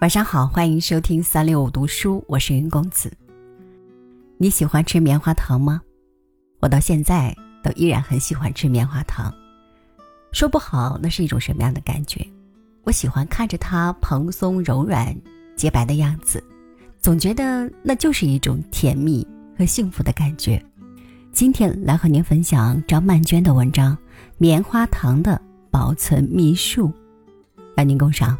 [0.00, 3.12] 晚上好，欢迎收听三六五读书，我是云公子。
[4.38, 5.78] 你喜欢吃棉花糖吗？
[6.60, 9.30] 我到现在都依然很喜欢吃棉花糖。
[10.32, 12.26] 说不好那是一种什么样的感觉？
[12.84, 15.14] 我喜欢看着它蓬松柔软、
[15.54, 16.42] 洁白的样子，
[16.98, 20.64] 总觉得那就是一种甜蜜和幸福的感觉。
[21.30, 23.94] 今天来和您分享张曼娟的文章
[24.38, 25.38] 《棉花糖的
[25.70, 26.88] 保存秘术》，
[27.76, 28.34] 邀您共赏。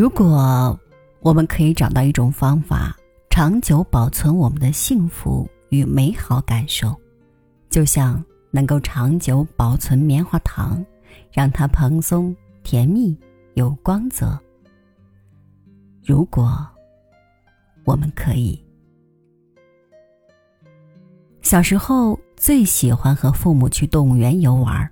[0.00, 0.80] 如果
[1.20, 2.96] 我们可以找到一种方法，
[3.28, 6.98] 长久保存我们的幸福与美好感受，
[7.68, 10.82] 就像能够长久保存棉花糖，
[11.30, 13.14] 让它蓬松、甜蜜、
[13.52, 14.40] 有光泽。
[16.02, 16.66] 如果
[17.84, 18.58] 我们可以，
[21.42, 24.90] 小时候最喜欢和父母去动物园游玩，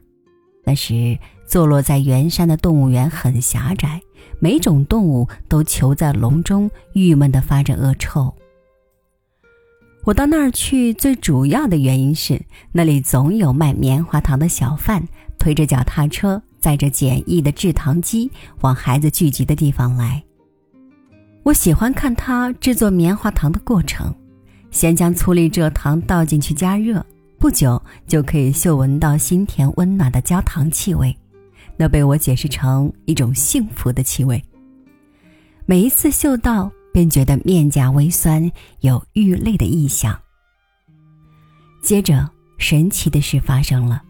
[0.65, 1.19] 那时
[1.49, 4.01] 坐落在圆山的动物园很狭窄。
[4.41, 8.33] 每种动物都囚在笼中，郁闷地发着恶臭。
[10.05, 15.03] 我到那儿去，最主要的原因是那里总有卖棉花糖的小贩
[15.39, 20.23] 推着脚踏车，载着简易的制糖机往孩子聚集的地方来。
[21.43, 24.15] 我喜欢看他制作棉花糖的过程，
[24.71, 27.05] 先将粗粒蔗糖倒进去加热，
[27.39, 31.15] 不久就可以嗅闻到新甜温暖的焦糖气味。
[31.79, 34.43] 那被我解释成一种幸福的气味。
[35.65, 40.19] 每一次嗅到，便觉得面颊微酸，有欲泪的意象。
[41.81, 44.03] 接着，神奇的事发生了，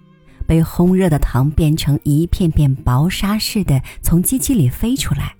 [0.46, 5.34] 被烘热的糖变成一片片薄纱似的从机器里飞出来。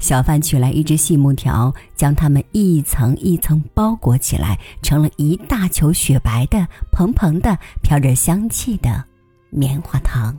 [0.00, 9.04] 小贩取来一只细木条，将它们一层一层包裹起来，成了一大球雪白的、蓬蓬的、飘着香气的
[9.50, 10.36] 棉花糖。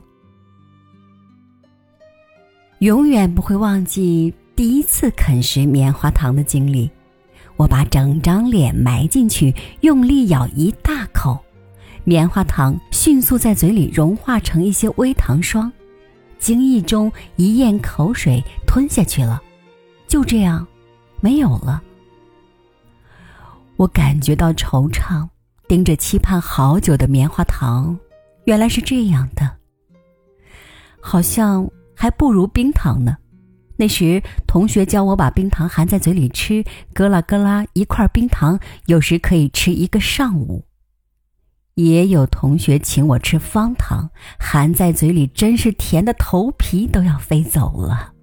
[2.80, 6.90] 永远不会忘记第一次啃食棉花糖的经历。
[7.56, 11.38] 我把整张脸埋进去，用力咬一大口，
[12.04, 15.70] 棉花糖迅速在嘴里融化成一些微糖霜，
[16.38, 19.42] 惊异中一咽口水吞下去了，
[20.08, 20.66] 就这样，
[21.20, 21.82] 没有了。
[23.76, 25.28] 我感觉到惆怅，
[25.68, 27.98] 盯着期盼好久的棉花糖，
[28.44, 29.58] 原来是这样的，
[30.98, 31.70] 好像。
[32.00, 33.14] 还不如冰糖呢。
[33.76, 40.64] 那时同学教我把冰糖含在嘴里吃，咯啦咯啦，一块冰糖有时可以吃一个上午。
[41.74, 48.14] 也有同学请我吃方糖，含在嘴里真是甜的头皮都要飞走了。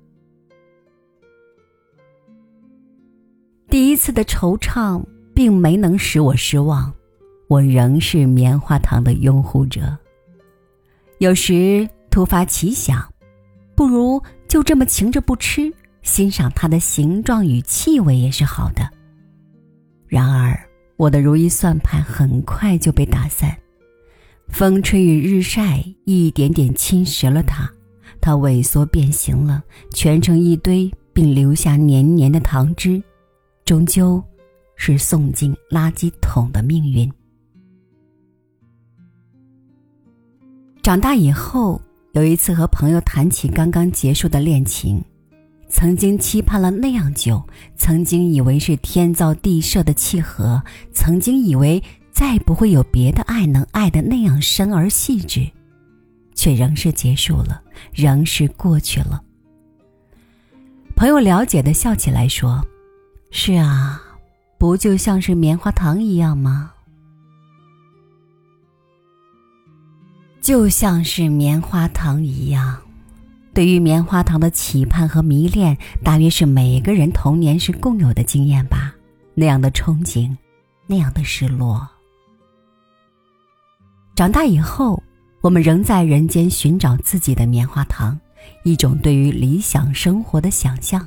[3.70, 5.04] 第一次的惆怅
[5.36, 6.92] 并没能使我失望，
[7.48, 9.96] 我仍是棉花糖的拥护者。
[11.20, 13.08] 有时突发奇想。
[13.78, 15.72] 不如就这么噙着不吃，
[16.02, 18.90] 欣赏它的形状与气味也是好的。
[20.08, 20.60] 然而，
[20.96, 23.56] 我的如意算盘很快就被打散，
[24.48, 27.70] 风吹与日晒一点点侵蚀了它，
[28.20, 29.64] 它萎缩变形了，
[29.94, 33.00] 蜷成一堆，并留下黏黏的糖汁，
[33.64, 34.24] 终究
[34.76, 37.08] 是送进垃圾桶的命运。
[40.82, 41.80] 长大以后。
[42.17, 45.00] 有一次和朋友谈起刚刚结束的恋情，
[45.69, 50.59] 曾经期盼了那样久，曾经以为是天造地设的契合，
[50.91, 55.47] 曾经以为再不会有别的爱能爱的那样深而细致，
[56.33, 57.61] 却仍是结束了，
[57.94, 59.22] 仍是过去了。
[60.95, 62.66] 朋友了解的笑起来说
[63.29, 64.01] ：“是啊，
[64.57, 66.72] 不就像是棉花糖一样吗？”
[70.47, 72.82] 就像是棉花糖一样，
[73.53, 78.96] 对于棉花糖的期盼和迷恋，大约是每个人童年时共有的经验吧。
[79.34, 80.34] 那样的憧憬，
[80.85, 81.85] 那样的失落。
[84.16, 85.03] 长大以后，
[85.41, 88.17] 我们仍在人间寻找自己的棉花糖，
[88.64, 91.05] 一种对于理想生活的想象。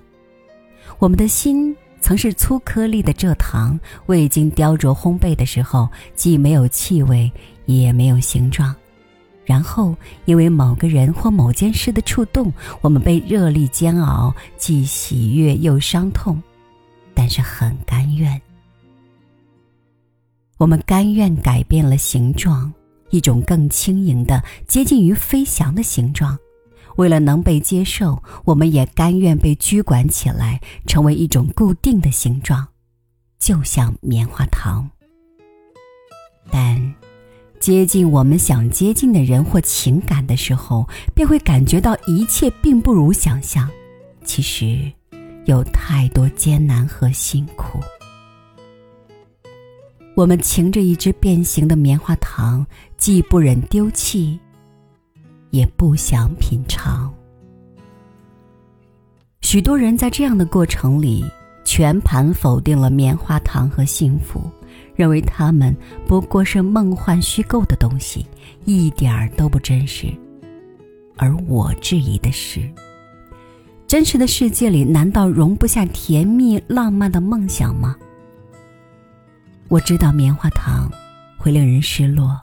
[0.98, 7.32] 我们的心曾是粗颗粒的蔗糖，未经雕琢烘焙的时候，既没有气味，
[7.64, 8.76] 也没有形状。
[9.50, 16.40] 然后，因为某个人或某件事的触动，我们被热力煎熬，既喜悦又伤痛，
[17.14, 18.40] 但是很甘愿。
[20.56, 22.72] 我们甘愿改变了形状，
[23.10, 26.38] 一种更轻盈的、接近于飞翔的形状。
[26.94, 32.68] 为了能被接受，我们也甘愿被拘管起来，成为一种固定的形状，
[33.40, 34.88] 就像棉花糖。
[36.52, 36.94] 但
[37.60, 43.68] 接近我们想接近的人或情感的时候，便会感觉到一切并不如想象。
[44.24, 44.90] 其实，
[45.44, 47.78] 有太多艰难和辛苦。
[50.14, 52.66] 我们擎着一只变形的棉花糖，
[52.96, 54.40] 既不忍丢弃，
[55.50, 57.12] 也不想品尝。
[59.42, 61.22] 许多人在这样的过程里，
[61.62, 64.50] 全盘否定了棉花糖和幸福，
[65.00, 65.74] 认为它们
[66.06, 68.26] 不过是梦幻虚构的东西，
[68.66, 70.12] 一点儿都不真实。
[71.16, 72.70] 而我质疑的是，
[73.86, 77.96] 真实的世界里难道容不下甜蜜浪漫的梦想吗？
[79.68, 80.92] 我知道棉花糖
[81.38, 82.38] 会令人失落，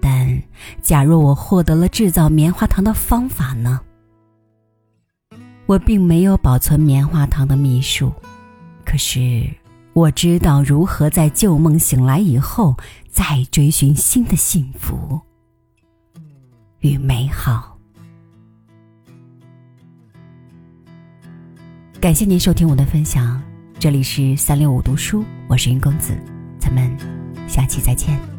[0.00, 0.42] 但
[0.80, 3.78] 假若我获得了制造棉花糖的方法呢？
[5.66, 8.10] 我并没有保存棉花糖的秘术，
[8.86, 9.46] 可是
[9.94, 12.76] 我知道如何在旧梦醒来以后，
[13.08, 15.20] 再追寻新的幸福
[16.80, 17.78] 与美好。
[22.00, 23.40] 感谢您收听我的分享，
[23.78, 26.12] 这里是三六五读书，我是云公子。
[26.58, 26.90] 咱们
[27.48, 28.33] 下期再见。